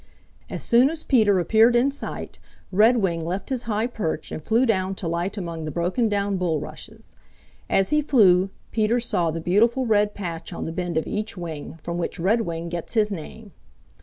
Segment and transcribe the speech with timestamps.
[0.49, 2.39] As soon as Peter appeared in sight
[2.73, 7.13] Redwing left his high perch and flew down to light among the broken down bulrushes.
[7.69, 11.77] As he flew, Peter saw the beautiful red patch on the bend of each wing,
[11.83, 13.51] from which Redwing gets his name.